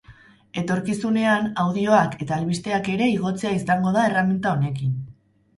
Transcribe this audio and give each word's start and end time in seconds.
Etorkizunean, 0.61 1.49
audioak 1.65 2.17
eta 2.27 2.35
albisteak 2.37 2.91
ere 2.97 3.13
igotzea 3.19 3.53
izango 3.59 3.95
da 3.99 4.11
erreminta 4.13 4.57
honekin. 4.59 4.99